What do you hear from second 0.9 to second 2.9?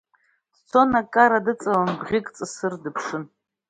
аккара дыҵалан, бӷьык ҵысыр